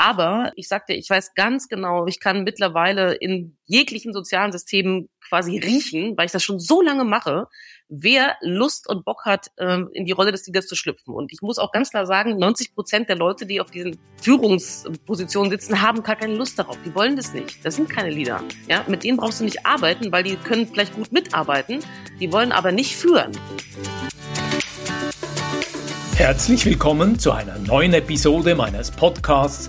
Aber 0.00 0.52
ich 0.54 0.68
sagte, 0.68 0.92
ich 0.92 1.10
weiß 1.10 1.34
ganz 1.34 1.66
genau, 1.66 2.06
ich 2.06 2.20
kann 2.20 2.44
mittlerweile 2.44 3.14
in 3.14 3.56
jeglichen 3.66 4.12
sozialen 4.12 4.52
Systemen 4.52 5.08
quasi 5.28 5.58
riechen, 5.58 6.16
weil 6.16 6.26
ich 6.26 6.30
das 6.30 6.44
schon 6.44 6.60
so 6.60 6.80
lange 6.80 7.02
mache, 7.02 7.48
wer 7.88 8.36
Lust 8.40 8.88
und 8.88 9.04
Bock 9.04 9.24
hat, 9.24 9.48
ähm, 9.58 9.90
in 9.92 10.04
die 10.04 10.12
Rolle 10.12 10.30
des 10.30 10.46
Leaders 10.46 10.68
zu 10.68 10.76
schlüpfen. 10.76 11.12
Und 11.12 11.32
ich 11.32 11.42
muss 11.42 11.58
auch 11.58 11.72
ganz 11.72 11.90
klar 11.90 12.06
sagen, 12.06 12.38
90 12.38 12.76
Prozent 12.76 13.08
der 13.08 13.16
Leute, 13.16 13.44
die 13.44 13.60
auf 13.60 13.72
diesen 13.72 13.98
Führungspositionen 14.22 15.50
sitzen, 15.50 15.82
haben 15.82 16.04
gar 16.04 16.14
keine 16.14 16.36
Lust 16.36 16.56
darauf. 16.60 16.78
Die 16.84 16.94
wollen 16.94 17.16
das 17.16 17.34
nicht. 17.34 17.64
Das 17.64 17.74
sind 17.74 17.90
keine 17.90 18.10
Leader. 18.10 18.40
Ja, 18.68 18.84
mit 18.86 19.02
denen 19.02 19.16
brauchst 19.16 19.40
du 19.40 19.44
nicht 19.44 19.66
arbeiten, 19.66 20.12
weil 20.12 20.22
die 20.22 20.36
können 20.36 20.68
vielleicht 20.68 20.94
gut 20.94 21.10
mitarbeiten. 21.10 21.80
Die 22.20 22.30
wollen 22.30 22.52
aber 22.52 22.70
nicht 22.70 22.94
führen. 22.94 23.32
Herzlich 26.14 26.64
willkommen 26.66 27.18
zu 27.18 27.32
einer 27.32 27.58
neuen 27.58 27.94
Episode 27.94 28.54
meines 28.54 28.92
Podcasts 28.92 29.68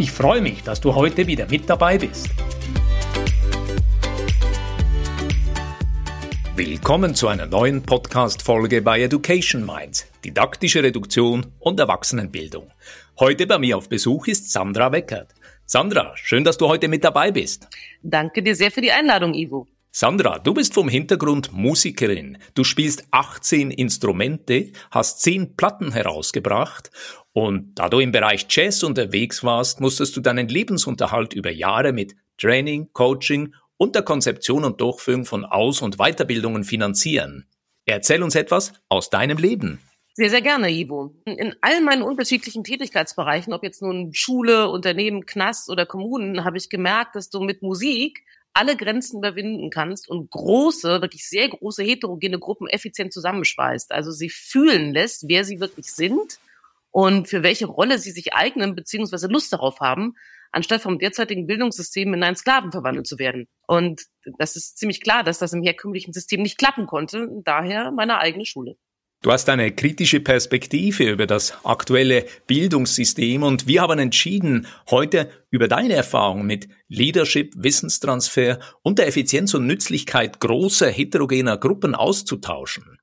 Ich 0.00 0.12
freue 0.12 0.40
mich, 0.40 0.62
dass 0.62 0.80
du 0.80 0.94
heute 0.94 1.26
wieder 1.26 1.46
mit 1.50 1.68
dabei 1.68 1.98
bist. 1.98 2.30
Willkommen 6.56 7.14
zu 7.14 7.28
einer 7.28 7.44
neuen 7.44 7.82
Podcast-Folge 7.82 8.80
bei 8.80 9.02
Education 9.02 9.66
Minds, 9.66 10.10
didaktische 10.24 10.82
Reduktion 10.82 11.52
und 11.58 11.78
Erwachsenenbildung. 11.78 12.70
Heute 13.18 13.46
bei 13.46 13.58
mir 13.58 13.76
auf 13.76 13.90
Besuch 13.90 14.26
ist 14.28 14.50
Sandra 14.50 14.90
Weckert. 14.90 15.34
Sandra, 15.66 16.16
schön, 16.16 16.44
dass 16.44 16.56
du 16.56 16.68
heute 16.68 16.88
mit 16.88 17.04
dabei 17.04 17.30
bist. 17.30 17.68
Danke 18.02 18.42
dir 18.42 18.56
sehr 18.56 18.70
für 18.70 18.80
die 18.80 18.92
Einladung, 18.92 19.34
Ivo. 19.34 19.66
Sandra, 19.92 20.38
du 20.38 20.54
bist 20.54 20.74
vom 20.74 20.88
Hintergrund 20.88 21.52
Musikerin. 21.52 22.38
Du 22.54 22.62
spielst 22.62 23.08
18 23.10 23.72
Instrumente, 23.72 24.70
hast 24.92 25.20
10 25.22 25.56
Platten 25.56 25.90
herausgebracht 25.90 26.92
und 27.32 27.74
da 27.74 27.88
du 27.88 27.98
im 27.98 28.12
Bereich 28.12 28.46
Jazz 28.48 28.84
unterwegs 28.84 29.42
warst, 29.42 29.80
musstest 29.80 30.16
du 30.16 30.20
deinen 30.20 30.46
Lebensunterhalt 30.46 31.32
über 31.32 31.50
Jahre 31.50 31.92
mit 31.92 32.14
Training, 32.38 32.90
Coaching 32.92 33.52
und 33.78 33.96
der 33.96 34.02
Konzeption 34.02 34.64
und 34.64 34.80
Durchführung 34.80 35.24
von 35.24 35.44
Aus- 35.44 35.82
und 35.82 35.96
Weiterbildungen 35.96 36.62
finanzieren. 36.62 37.46
Erzähl 37.84 38.22
uns 38.22 38.36
etwas 38.36 38.72
aus 38.88 39.10
deinem 39.10 39.38
Leben. 39.38 39.80
Sehr, 40.14 40.30
sehr 40.30 40.42
gerne, 40.42 40.70
Ivo. 40.70 41.16
In 41.24 41.56
all 41.62 41.80
meinen 41.80 42.02
unterschiedlichen 42.02 42.62
Tätigkeitsbereichen, 42.62 43.52
ob 43.52 43.64
jetzt 43.64 43.82
nun 43.82 44.14
Schule, 44.14 44.68
Unternehmen, 44.68 45.26
Knast 45.26 45.68
oder 45.68 45.84
Kommunen, 45.84 46.44
habe 46.44 46.58
ich 46.58 46.68
gemerkt, 46.68 47.16
dass 47.16 47.28
du 47.28 47.40
mit 47.40 47.62
Musik 47.62 48.22
alle 48.52 48.76
Grenzen 48.76 49.18
überwinden 49.18 49.70
kannst 49.70 50.08
und 50.08 50.30
große, 50.30 51.00
wirklich 51.00 51.28
sehr 51.28 51.48
große 51.48 51.82
heterogene 51.82 52.38
Gruppen 52.38 52.68
effizient 52.68 53.12
zusammenschweißt. 53.12 53.92
Also 53.92 54.10
sie 54.10 54.28
fühlen 54.28 54.92
lässt, 54.92 55.28
wer 55.28 55.44
sie 55.44 55.60
wirklich 55.60 55.92
sind 55.92 56.38
und 56.90 57.28
für 57.28 57.42
welche 57.42 57.66
Rolle 57.66 57.98
sie 57.98 58.10
sich 58.10 58.34
eignen 58.34 58.74
beziehungsweise 58.74 59.28
Lust 59.28 59.52
darauf 59.52 59.80
haben, 59.80 60.16
anstatt 60.52 60.82
vom 60.82 60.98
derzeitigen 60.98 61.46
Bildungssystem 61.46 62.12
in 62.12 62.22
einen 62.22 62.36
Sklaven 62.36 62.72
verwandelt 62.72 63.06
zu 63.06 63.18
werden. 63.18 63.46
Und 63.66 64.02
das 64.38 64.56
ist 64.56 64.78
ziemlich 64.78 65.00
klar, 65.00 65.22
dass 65.22 65.38
das 65.38 65.52
im 65.52 65.62
herkömmlichen 65.62 66.12
System 66.12 66.42
nicht 66.42 66.58
klappen 66.58 66.86
konnte. 66.86 67.28
Daher 67.44 67.92
meine 67.92 68.18
eigene 68.18 68.46
Schule. 68.46 68.76
Du 69.22 69.30
hast 69.30 69.50
eine 69.50 69.70
kritische 69.70 70.20
Perspektive 70.20 71.04
über 71.10 71.26
das 71.26 71.52
aktuelle 71.62 72.24
Bildungssystem 72.46 73.42
und 73.42 73.66
wir 73.66 73.82
haben 73.82 73.98
entschieden, 73.98 74.66
heute 74.90 75.30
über 75.50 75.68
deine 75.68 75.92
Erfahrung 75.92 76.46
mit 76.46 76.70
Leadership, 76.88 77.52
Wissenstransfer 77.54 78.60
und 78.80 78.98
der 78.98 79.08
Effizienz 79.08 79.52
und 79.52 79.66
Nützlichkeit 79.66 80.40
großer 80.40 80.88
heterogener 80.88 81.58
Gruppen 81.58 81.94
auszutauschen. 81.94 82.98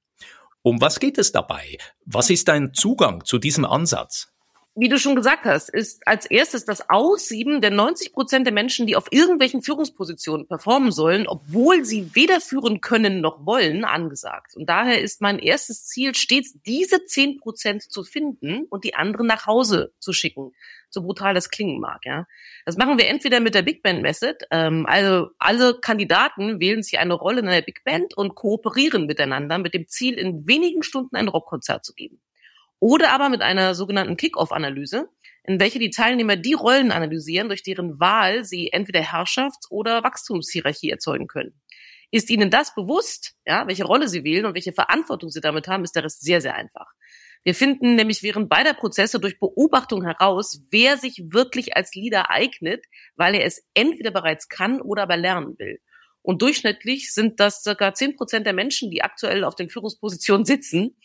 Um 0.63 0.81
was 0.81 0.99
geht 0.99 1.19
es 1.19 1.31
dabei? 1.31 1.77
Was 2.03 2.31
ist 2.31 2.47
dein 2.47 2.73
Zugang 2.73 3.23
zu 3.23 3.37
diesem 3.37 3.65
Ansatz? 3.65 4.33
Wie 4.79 4.89
du 4.89 4.99
schon 4.99 5.15
gesagt 5.15 5.45
hast, 5.45 5.69
ist 5.69 6.07
als 6.07 6.27
erstes 6.27 6.63
das 6.63 6.87
Aussieben 6.87 7.61
der 7.61 7.71
90 7.71 8.13
Prozent 8.13 8.45
der 8.45 8.53
Menschen, 8.53 8.85
die 8.85 8.95
auf 8.95 9.07
irgendwelchen 9.11 9.63
Führungspositionen 9.63 10.47
performen 10.47 10.91
sollen, 10.91 11.27
obwohl 11.27 11.83
sie 11.83 12.13
weder 12.13 12.39
führen 12.39 12.79
können 12.79 13.19
noch 13.19 13.43
wollen, 13.43 13.85
angesagt. 13.85 14.55
Und 14.55 14.69
daher 14.69 15.01
ist 15.01 15.19
mein 15.19 15.39
erstes 15.39 15.85
Ziel 15.87 16.13
stets, 16.13 16.61
diese 16.65 17.03
10 17.03 17.37
Prozent 17.37 17.81
zu 17.81 18.03
finden 18.03 18.65
und 18.69 18.83
die 18.83 18.93
anderen 18.93 19.25
nach 19.25 19.47
Hause 19.47 19.93
zu 19.97 20.13
schicken. 20.13 20.53
So 20.89 21.01
brutal 21.01 21.33
das 21.33 21.49
klingen 21.49 21.79
mag, 21.79 22.05
ja. 22.05 22.27
Das 22.65 22.77
machen 22.77 22.99
wir 22.99 23.07
entweder 23.07 23.39
mit 23.39 23.55
der 23.55 23.63
Big 23.63 23.81
Band 23.81 24.03
Method, 24.03 24.45
ähm, 24.51 24.85
also 24.87 25.29
alle 25.39 25.79
Kandidaten 25.79 26.59
wählen 26.59 26.83
sich 26.83 26.99
eine 26.99 27.15
Rolle 27.15 27.39
in 27.39 27.47
einer 27.47 27.63
Big 27.63 27.83
Band 27.83 28.15
und 28.15 28.35
kooperieren 28.35 29.07
miteinander 29.07 29.57
mit 29.57 29.73
dem 29.73 29.87
Ziel, 29.87 30.13
in 30.19 30.47
wenigen 30.47 30.83
Stunden 30.83 31.15
ein 31.15 31.27
Rockkonzert 31.27 31.83
zu 31.83 31.93
geben 31.95 32.21
oder 32.79 33.11
aber 33.11 33.29
mit 33.29 33.41
einer 33.41 33.75
sogenannten 33.75 34.17
Kick-off-Analyse, 34.17 35.09
in 35.43 35.59
welcher 35.59 35.79
die 35.79 35.89
Teilnehmer 35.89 36.35
die 36.35 36.53
Rollen 36.53 36.91
analysieren, 36.91 37.47
durch 37.47 37.63
deren 37.63 37.99
Wahl 37.99 38.43
sie 38.43 38.71
entweder 38.71 39.01
Herrschafts- 39.01 39.69
oder 39.69 40.03
Wachstumshierarchie 40.03 40.89
erzeugen 40.89 41.27
können. 41.27 41.59
Ist 42.09 42.29
Ihnen 42.29 42.49
das 42.49 42.73
bewusst, 42.73 43.35
ja, 43.45 43.67
welche 43.67 43.83
Rolle 43.83 44.07
Sie 44.07 44.23
wählen 44.23 44.45
und 44.45 44.53
welche 44.53 44.71
Verantwortung 44.71 45.29
Sie 45.29 45.41
damit 45.41 45.67
haben, 45.67 45.83
ist 45.83 45.95
der 45.95 46.05
Rest 46.05 46.21
sehr, 46.21 46.39
sehr 46.39 46.55
einfach. 46.55 46.87
Wir 47.43 47.53
finden 47.53 47.95
nämlich 47.95 48.23
während 48.23 48.49
beider 48.49 48.73
Prozesse 48.73 49.19
durch 49.19 49.39
Beobachtung 49.39 50.03
heraus, 50.03 50.61
wer 50.69 50.97
sich 50.97 51.21
wirklich 51.27 51.75
als 51.75 51.93
Leader 51.95 52.29
eignet, 52.29 52.85
weil 53.15 53.35
er 53.35 53.45
es 53.45 53.65
entweder 53.73 54.11
bereits 54.11 54.47
kann 54.47 54.81
oder 54.81 55.03
aber 55.03 55.17
lernen 55.17 55.57
will. 55.57 55.79
Und 56.21 56.41
durchschnittlich 56.41 57.13
sind 57.13 57.39
das 57.39 57.63
circa 57.63 57.93
zehn 57.93 58.15
Prozent 58.17 58.45
der 58.45 58.53
Menschen, 58.53 58.91
die 58.91 59.01
aktuell 59.01 59.45
auf 59.45 59.55
den 59.55 59.69
Führungspositionen 59.69 60.45
sitzen. 60.45 60.97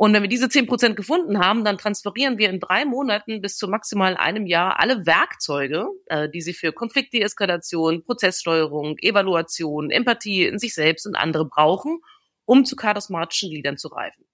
Und 0.00 0.14
wenn 0.14 0.22
wir 0.22 0.30
diese 0.30 0.48
zehn 0.48 0.64
Prozent 0.66 0.96
gefunden 0.96 1.40
haben, 1.40 1.62
dann 1.62 1.76
transferieren 1.76 2.38
wir 2.38 2.48
in 2.48 2.58
drei 2.58 2.86
Monaten 2.86 3.42
bis 3.42 3.58
zu 3.58 3.68
maximal 3.68 4.16
einem 4.16 4.46
Jahr 4.46 4.80
alle 4.80 5.04
Werkzeuge, 5.04 5.88
äh, 6.06 6.26
die 6.30 6.40
sie 6.40 6.54
für 6.54 6.72
Konfliktdeeskalation, 6.72 8.02
Prozesssteuerung, 8.02 8.96
Evaluation, 8.96 9.90
Empathie 9.90 10.46
in 10.46 10.58
sich 10.58 10.72
selbst 10.72 11.06
und 11.06 11.16
andere 11.16 11.44
brauchen, 11.44 12.00
um 12.46 12.64
zu 12.64 12.76
charismatischen 12.76 13.50
Gliedern 13.50 13.76
zu 13.76 13.88
reifen. 13.88 14.24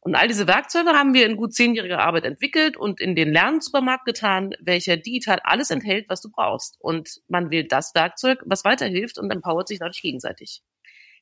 Und 0.00 0.14
all 0.14 0.28
diese 0.28 0.46
Werkzeuge 0.46 0.88
haben 0.88 1.12
wir 1.12 1.26
in 1.26 1.36
gut 1.36 1.52
zehnjähriger 1.52 1.98
Arbeit 1.98 2.24
entwickelt 2.24 2.78
und 2.78 2.98
in 2.98 3.14
den 3.14 3.30
Lernsupermarkt 3.30 4.06
getan, 4.06 4.54
welcher 4.60 4.96
digital 4.96 5.40
alles 5.44 5.70
enthält, 5.70 6.08
was 6.08 6.22
du 6.22 6.30
brauchst. 6.30 6.76
Und 6.80 7.20
man 7.28 7.50
wählt 7.50 7.70
das 7.70 7.94
Werkzeug, 7.94 8.42
was 8.46 8.64
weiterhilft 8.64 9.18
und 9.18 9.30
empowert 9.30 9.68
sich 9.68 9.78
dadurch 9.78 10.00
gegenseitig. 10.00 10.62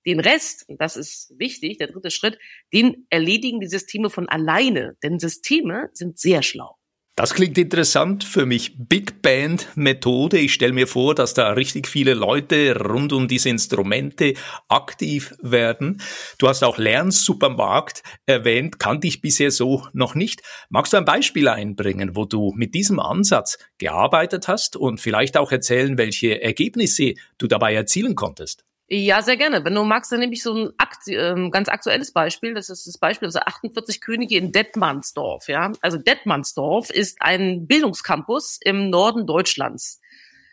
Den 0.07 0.21
Rest, 0.21 0.69
und 0.69 0.81
das 0.81 0.97
ist 0.97 1.33
wichtig, 1.39 1.79
der 1.79 1.89
dritte 1.89 2.11
Schritt, 2.11 2.39
den 2.73 3.07
erledigen 3.11 3.61
die 3.61 3.69
Systeme 3.69 4.11
von 4.11 4.29
alleine, 4.29 4.97
denn 5.03 5.19
Systeme 5.19 5.91
sind 5.93 6.19
sehr 6.19 6.43
schlau. 6.43 6.77
Das 7.17 7.33
klingt 7.33 7.57
interessant 7.59 8.25
für 8.25 8.45
mich. 8.45 8.73
Big 8.77 9.23
Band 9.23 9.69
Methode. 9.77 10.37
Ich 10.37 10.53
stelle 10.53 10.73
mir 10.73 10.89
vor, 10.89 11.15
dass 11.15 11.33
da 11.33 11.53
richtig 11.53 11.87
viele 11.87 12.13
Leute 12.13 12.77
rund 12.85 13.13
um 13.13 13.29
diese 13.29 13.51
Instrumente 13.51 14.35
aktiv 14.67 15.33
werden. 15.41 16.03
Du 16.39 16.49
hast 16.49 16.65
auch 16.65 16.77
Lernsupermarkt 16.77 18.03
erwähnt, 18.27 18.81
kannte 18.81 19.07
ich 19.07 19.21
bisher 19.21 19.53
so 19.53 19.87
noch 19.93 20.17
nicht. 20.17 20.43
Magst 20.71 20.93
du 20.93 20.97
ein 20.97 21.05
Beispiel 21.05 21.47
einbringen, 21.47 22.17
wo 22.17 22.25
du 22.25 22.53
mit 22.57 22.75
diesem 22.75 22.99
Ansatz 22.99 23.59
gearbeitet 23.79 24.49
hast 24.49 24.75
und 24.75 25.01
vielleicht 25.01 25.37
auch 25.37 25.53
erzählen, 25.53 25.97
welche 25.97 26.43
Ergebnisse 26.43 27.15
du 27.39 27.47
dabei 27.47 27.75
erzielen 27.75 28.17
konntest? 28.17 28.65
Ja, 28.89 29.23
sehr 29.23 29.39
gerne. 29.39 29.65
Wenn 29.65 29.75
du 29.75 29.83
magst, 29.85 30.13
dann 30.13 30.21
nehme 30.21 30.35
ich 30.35 30.43
so 30.43 30.55
ein 30.55 30.73
akt 30.77 31.09
äh, 31.09 31.35
ganz 31.51 31.69
aktuelles 31.69 32.13
Beispiel. 32.13 32.53
Das 32.53 32.69
ist 32.69 32.87
das 32.87 32.99
Beispiel 32.99 33.27
also 33.27 33.41
48 33.41 34.01
Könige 34.01 34.37
in 34.37 34.53
Detmansdorf. 34.53 35.49
Ja, 35.49 35.73
also 35.81 35.97
Detmansdorf 35.97 36.91
ist 36.91 37.17
ein 37.21 37.67
Bildungscampus 37.67 38.59
im 38.63 38.91
Norden 38.91 39.27
Deutschlands. 39.27 40.01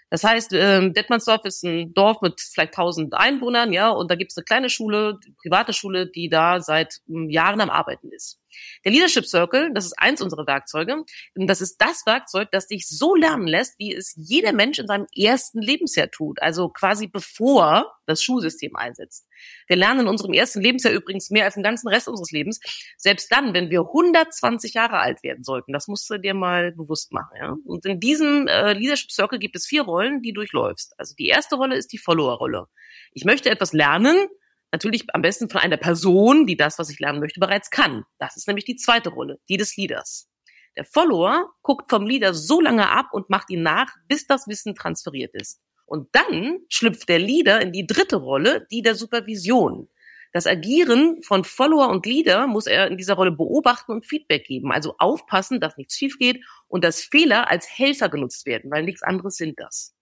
Das 0.09 0.23
heißt, 0.23 0.51
ähm, 0.53 0.93
Detmansdorf 0.93 1.45
ist 1.45 1.63
ein 1.63 1.93
Dorf 1.93 2.21
mit 2.21 2.41
vielleicht 2.41 2.73
1000 2.73 3.13
Einwohnern, 3.13 3.71
ja, 3.71 3.89
und 3.89 4.11
da 4.11 4.15
gibt 4.15 4.31
es 4.31 4.37
eine 4.37 4.43
kleine 4.43 4.69
Schule, 4.69 5.19
private 5.41 5.71
Schule, 5.71 6.05
die 6.05 6.27
da 6.27 6.59
seit 6.59 6.99
ähm, 7.09 7.29
Jahren 7.29 7.61
am 7.61 7.69
Arbeiten 7.69 8.11
ist. 8.11 8.40
Der 8.85 8.91
Leadership 8.91 9.25
Circle, 9.25 9.71
das 9.73 9.85
ist 9.85 9.97
eins 9.97 10.21
unserer 10.21 10.47
Werkzeuge. 10.47 11.03
Und 11.35 11.47
das 11.47 11.61
ist 11.61 11.77
das 11.77 12.05
Werkzeug, 12.05 12.49
das 12.51 12.67
dich 12.67 12.87
so 12.87 13.15
lernen 13.15 13.47
lässt, 13.47 13.77
wie 13.79 13.93
es 13.93 14.13
jeder 14.15 14.53
Mensch 14.53 14.79
in 14.79 14.87
seinem 14.87 15.07
ersten 15.15 15.61
Lebensjahr 15.61 16.09
tut. 16.09 16.41
Also 16.41 16.69
quasi 16.69 17.07
bevor 17.07 17.93
das 18.05 18.21
Schulsystem 18.23 18.75
einsetzt. 18.75 19.27
Wir 19.67 19.75
lernen 19.75 20.01
in 20.01 20.07
unserem 20.07 20.33
ersten 20.33 20.61
Lebensjahr 20.61 20.93
übrigens 20.93 21.29
mehr 21.29 21.45
als 21.45 21.57
im 21.57 21.63
ganzen 21.63 21.87
Rest 21.87 22.07
unseres 22.07 22.31
Lebens. 22.31 22.59
Selbst 22.97 23.31
dann, 23.31 23.53
wenn 23.53 23.69
wir 23.69 23.81
120 23.81 24.73
Jahre 24.73 24.99
alt 24.99 25.23
werden 25.23 25.43
sollten. 25.43 25.73
Das 25.73 25.87
musst 25.87 26.09
du 26.09 26.17
dir 26.17 26.33
mal 26.33 26.71
bewusst 26.71 27.11
machen. 27.11 27.35
Ja? 27.39 27.55
Und 27.65 27.85
in 27.85 27.99
diesem 27.99 28.47
äh, 28.47 28.73
Leadership 28.73 29.11
Circle 29.11 29.39
gibt 29.39 29.55
es 29.55 29.65
vier 29.65 29.83
Rollen, 29.83 30.21
die 30.21 30.33
durchläufst. 30.33 30.93
Also 30.97 31.15
die 31.15 31.27
erste 31.27 31.55
Rolle 31.55 31.75
ist 31.75 31.91
die 31.93 31.97
Follower-Rolle. 31.97 32.67
Ich 33.13 33.25
möchte 33.25 33.49
etwas 33.49 33.73
lernen, 33.73 34.27
natürlich 34.71 35.05
am 35.13 35.21
besten 35.21 35.49
von 35.49 35.61
einer 35.61 35.77
Person, 35.77 36.45
die 36.45 36.57
das, 36.57 36.79
was 36.79 36.89
ich 36.89 36.99
lernen 36.99 37.19
möchte, 37.19 37.39
bereits 37.39 37.69
kann. 37.69 38.03
Das 38.19 38.37
ist 38.37 38.47
nämlich 38.47 38.65
die 38.65 38.75
zweite 38.75 39.09
Rolle, 39.09 39.39
die 39.49 39.57
des 39.57 39.75
Leaders. 39.77 40.29
Der 40.77 40.85
Follower 40.85 41.51
guckt 41.61 41.89
vom 41.89 42.05
Leader 42.05 42.33
so 42.33 42.61
lange 42.61 42.89
ab 42.89 43.07
und 43.11 43.29
macht 43.29 43.49
ihn 43.49 43.61
nach, 43.61 43.93
bis 44.07 44.25
das 44.27 44.47
Wissen 44.47 44.73
transferiert 44.75 45.33
ist. 45.33 45.59
Und 45.85 46.07
dann 46.13 46.59
schlüpft 46.69 47.09
der 47.09 47.19
Leader 47.19 47.61
in 47.61 47.73
die 47.73 47.85
dritte 47.85 48.15
Rolle, 48.15 48.65
die 48.71 48.81
der 48.81 48.95
Supervision. 48.95 49.89
Das 50.31 50.47
Agieren 50.47 51.21
von 51.23 51.43
Follower 51.43 51.89
und 51.89 52.05
Leader 52.05 52.47
muss 52.47 52.65
er 52.65 52.87
in 52.87 52.97
dieser 52.97 53.15
Rolle 53.15 53.33
beobachten 53.33 53.91
und 53.91 54.05
Feedback 54.05 54.45
geben. 54.45 54.71
Also 54.71 54.95
aufpassen, 54.97 55.59
dass 55.59 55.75
nichts 55.75 55.97
schief 55.97 56.17
geht 56.17 56.41
und 56.69 56.85
dass 56.85 57.01
Fehler 57.01 57.49
als 57.49 57.67
Helfer 57.69 58.07
genutzt 58.07 58.45
werden, 58.45 58.71
weil 58.71 58.83
nichts 58.83 59.03
anderes 59.03 59.35
sind 59.35 59.59
das. 59.59 59.93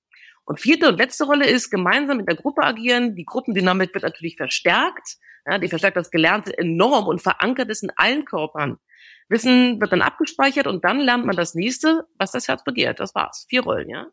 Und 0.49 0.59
vierte 0.59 0.87
und 0.87 0.97
letzte 0.97 1.25
Rolle 1.25 1.45
ist 1.45 1.69
gemeinsam 1.69 2.19
in 2.19 2.25
der 2.25 2.35
Gruppe 2.35 2.63
agieren. 2.63 3.13
Die 3.13 3.23
Gruppendynamik 3.23 3.93
wird 3.93 4.03
natürlich 4.03 4.35
verstärkt. 4.35 5.17
Ja, 5.45 5.59
die 5.59 5.67
verstärkt 5.67 5.95
das 5.95 6.09
Gelernte 6.09 6.57
enorm 6.57 7.05
und 7.05 7.21
verankert 7.21 7.69
es 7.69 7.83
in 7.83 7.91
allen 7.97 8.25
Körpern. 8.25 8.79
Wissen 9.27 9.79
wird 9.79 9.91
dann 9.91 10.01
abgespeichert 10.01 10.65
und 10.65 10.83
dann 10.83 11.01
lernt 11.01 11.23
man 11.27 11.35
das 11.35 11.53
nächste, 11.53 12.07
was 12.17 12.31
das 12.31 12.47
Herz 12.47 12.63
begehrt. 12.63 12.99
Das 12.99 13.13
war's. 13.13 13.45
Vier 13.47 13.61
Rollen, 13.61 13.89
ja. 13.89 14.07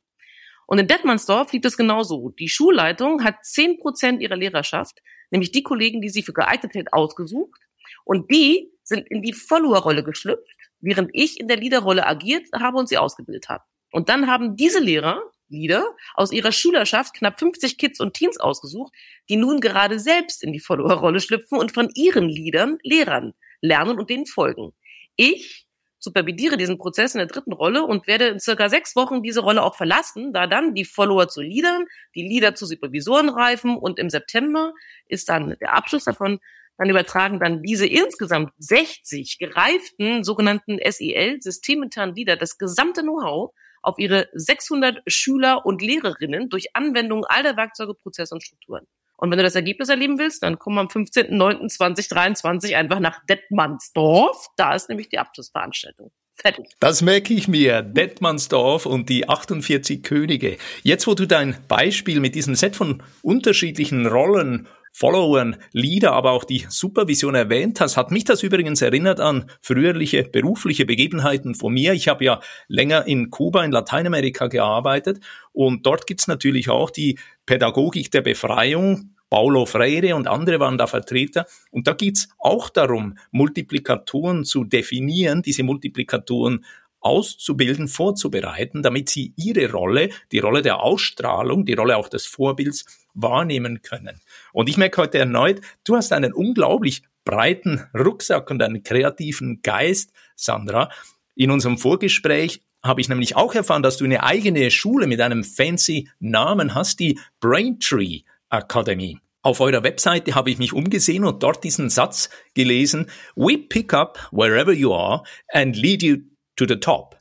Und 0.67 0.79
in 0.79 0.87
Detmansdorf 0.87 1.55
liegt 1.55 1.65
es 1.65 1.79
genauso. 1.79 2.29
Die 2.39 2.51
Schulleitung 2.51 3.25
hat 3.25 3.43
zehn 3.43 3.79
Prozent 3.79 4.21
ihrer 4.21 4.37
Lehrerschaft, 4.37 5.01
nämlich 5.31 5.53
die 5.53 5.63
Kollegen, 5.63 6.03
die 6.03 6.11
sie 6.11 6.23
für 6.23 6.35
geeignet 6.35 6.75
hält, 6.75 6.93
ausgesucht. 6.93 7.63
Und 8.05 8.31
die 8.31 8.71
sind 8.83 9.09
in 9.09 9.23
die 9.23 9.33
Follower-Rolle 9.33 10.05
geschlüpft, 10.05 10.59
während 10.81 11.09
ich 11.15 11.41
in 11.41 11.49
der 11.49 11.57
Leader-Rolle 11.57 12.07
agiert 12.07 12.47
habe 12.53 12.77
und 12.77 12.91
sie 12.91 12.99
ausgebildet 12.99 13.49
habe. 13.49 13.65
Und 13.91 14.11
dann 14.11 14.27
haben 14.27 14.55
diese 14.55 14.81
Lehrer, 14.81 15.23
Leader, 15.49 15.85
aus 16.15 16.33
ihrer 16.33 16.53
Schülerschaft 16.53 17.15
knapp 17.15 17.39
50 17.39 17.79
Kids 17.79 18.01
und 18.01 18.15
Teens 18.15 18.39
ausgesucht, 18.39 18.93
die 19.29 19.37
nun 19.37 19.61
gerade 19.61 19.99
selbst 19.99 20.43
in 20.43 20.53
die 20.53 20.61
Follower-Rolle 20.61 21.21
schlüpfen 21.21 21.59
und 21.59 21.73
von 21.73 21.91
ihren 21.95 22.29
Leadern, 22.29 22.79
Lehrern 22.83 23.35
lernen 23.61 23.99
und 23.99 24.11
denen 24.11 24.27
folgen. 24.27 24.73
Ich 25.17 25.67
supervidiere 25.99 26.57
diesen 26.57 26.79
Prozess 26.79 27.15
in 27.15 27.19
der 27.19 27.27
dritten 27.27 27.53
Rolle 27.53 27.83
und 27.85 28.07
werde 28.07 28.27
in 28.29 28.39
circa 28.39 28.69
sechs 28.69 28.95
Wochen 28.95 29.23
diese 29.23 29.41
Rolle 29.41 29.63
auch 29.63 29.77
verlassen, 29.77 30.33
da 30.33 30.47
dann 30.47 30.75
die 30.75 30.85
Follower 30.85 31.29
zu 31.29 31.41
Leadern, 31.41 31.87
die 32.15 32.23
Leader 32.23 32.55
zu 32.55 32.67
Supervisoren 32.67 33.29
reifen 33.29 33.77
und 33.77 33.99
im 33.99 34.11
September 34.11 34.73
ist 35.07 35.29
dann 35.29 35.57
der 35.61 35.75
Abschluss 35.75 36.05
davon. 36.05 36.39
Dann 36.79 36.91
übertragen 36.91 37.41
dann 37.41 37.63
diese 37.63 37.87
insgesamt 37.87 38.53
60 38.59 39.39
gereiften 39.39 40.23
sogenannten 40.23 40.79
SEL, 40.79 41.41
systeminternen 41.41 42.15
Leader, 42.15 42.37
das 42.37 42.59
gesamte 42.59 43.01
Know-how 43.01 43.53
auf 43.87 43.99
ihre 43.99 44.29
600 44.33 45.03
Schüler 45.07 45.65
und 45.65 45.81
Lehrerinnen 45.81 46.49
durch 46.49 46.75
Anwendung 46.75 47.25
all 47.25 47.45
Werkzeuge, 47.57 47.95
Prozesse 47.95 48.35
und 48.35 48.43
Strukturen. 48.43 48.87
Und 49.17 49.31
wenn 49.31 49.39
du 49.39 49.45
das 49.45 49.55
Ergebnis 49.55 49.89
erleben 49.89 50.19
willst, 50.19 50.43
dann 50.43 50.59
komm 50.59 50.77
am 50.79 50.89
15.09.2023 50.89 52.75
einfach 52.77 53.01
nach 53.01 53.25
Detmansdorf. 53.27 54.49
Da 54.57 54.75
ist 54.75 54.89
nämlich 54.89 55.09
die 55.09 55.19
Abschlussveranstaltung. 55.19 56.11
Fertig. 56.35 56.67
Das 56.81 57.01
merke 57.01 57.33
ich 57.33 57.49
mir. 57.49 57.81
Detmansdorf 57.83 58.85
und 58.85 59.09
die 59.09 59.27
48 59.27 60.03
Könige. 60.03 60.59
Jetzt, 60.83 61.07
wo 61.07 61.15
du 61.15 61.27
dein 61.27 61.57
Beispiel 61.67 62.21
mit 62.21 62.35
diesem 62.35 62.55
Set 62.55 62.77
von 62.77 63.03
unterschiedlichen 63.23 64.07
Rollen 64.07 64.69
Followern, 64.99 65.57
Leader, 65.73 66.15
aber 66.15 66.31
auch 66.31 66.45
die 66.45 66.65
Supervision 66.71 67.35
erwähnt 67.35 67.81
hast, 67.83 67.99
hat 67.99 68.11
mich 68.11 68.25
das 68.25 68.43
übrigens 68.43 68.81
erinnert 68.81 69.21
an 69.21 69.45
früherliche 69.61 70.23
berufliche 70.23 70.87
Begebenheiten 70.87 71.55
von 71.55 71.75
mir. 71.75 71.93
Ich 71.93 72.09
habe 72.09 72.25
ja 72.25 72.41
länger 72.67 73.07
in 73.07 73.29
Kuba, 73.29 73.63
in 73.63 73.73
Lateinamerika 73.73 74.47
gearbeitet 74.47 75.21
und 75.53 75.85
dort 75.85 76.07
gibt's 76.07 76.29
natürlich 76.29 76.71
auch 76.71 76.89
die 76.89 77.19
Pädagogik 77.45 78.11
der 78.11 78.23
Befreiung. 78.23 79.11
Paulo 79.29 79.67
Freire 79.67 80.17
und 80.17 80.29
andere 80.29 80.61
waren 80.61 80.79
da 80.79 80.87
Vertreter. 80.87 81.45
Und 81.71 81.87
da 81.87 81.93
geht's 81.93 82.31
auch 82.39 82.71
darum, 82.71 83.19
Multiplikatoren 83.33 84.45
zu 84.45 84.65
definieren, 84.65 85.43
diese 85.43 85.63
Multiplikatoren 85.63 86.65
auszubilden, 87.01 87.89
vorzubereiten, 87.89 88.83
damit 88.83 89.11
sie 89.11 89.35
ihre 89.37 89.71
Rolle, 89.71 90.09
die 90.33 90.39
Rolle 90.39 90.63
der 90.63 90.81
Ausstrahlung, 90.81 91.67
die 91.67 91.75
Rolle 91.75 91.99
auch 91.99 92.09
des 92.09 92.25
Vorbilds 92.25 93.06
wahrnehmen 93.17 93.83
können. 93.83 94.21
Und 94.53 94.69
ich 94.69 94.77
merke 94.77 95.03
heute 95.03 95.19
erneut, 95.19 95.61
du 95.85 95.97
hast 95.97 96.13
einen 96.13 96.33
unglaublich 96.33 97.03
breiten 97.25 97.85
Rucksack 97.93 98.51
und 98.51 98.63
einen 98.63 98.83
kreativen 98.83 99.61
Geist, 99.63 100.13
Sandra. 100.37 100.91
In 101.35 101.51
unserem 101.51 101.77
Vorgespräch 101.77 102.63
habe 102.83 103.01
ich 103.01 103.09
nämlich 103.09 103.37
auch 103.37 103.55
erfahren, 103.55 103.83
dass 103.83 103.97
du 103.97 104.05
eine 104.05 104.23
eigene 104.23 104.71
Schule 104.71 105.07
mit 105.07 105.21
einem 105.21 105.43
fancy 105.43 106.09
Namen 106.21 106.75
hast, 106.75 107.01
die 107.01 107.19
Braintree 107.41 108.23
Academy. 108.49 109.19
Auf 109.43 109.61
eurer 109.61 109.83
Webseite 109.83 110.35
habe 110.35 110.51
ich 110.51 110.59
mich 110.59 110.73
umgesehen 110.73 111.25
und 111.25 111.43
dort 111.43 111.63
diesen 111.63 111.91
Satz 111.91 112.31
gelesen, 112.55 113.11
We 113.35 113.59
pick 113.59 113.93
up 113.93 114.29
wherever 114.33 114.73
you 114.73 114.93
are 114.93 115.23
and 115.53 115.77
lead 115.77 116.03
you 116.03 116.19
to 116.57 116.65
the 116.67 116.77
top. 116.77 117.16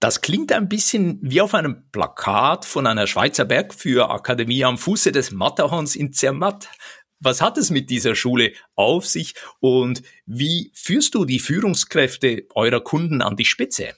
Das 0.00 0.20
klingt 0.20 0.52
ein 0.52 0.68
bisschen 0.68 1.18
wie 1.22 1.40
auf 1.40 1.54
einem 1.54 1.90
Plakat 1.90 2.64
von 2.64 2.86
einer 2.86 3.08
Schweizer 3.08 3.44
Bergführerakademie 3.44 4.64
am 4.64 4.78
Fuße 4.78 5.10
des 5.10 5.32
Matterhorns 5.32 5.96
in 5.96 6.12
Zermatt. 6.12 6.68
Was 7.18 7.42
hat 7.42 7.58
es 7.58 7.70
mit 7.70 7.90
dieser 7.90 8.14
Schule 8.14 8.52
auf 8.76 9.06
sich 9.06 9.34
und 9.58 10.02
wie 10.24 10.70
führst 10.72 11.16
du 11.16 11.24
die 11.24 11.40
Führungskräfte 11.40 12.46
eurer 12.54 12.80
Kunden 12.80 13.22
an 13.22 13.34
die 13.34 13.44
Spitze? 13.44 13.94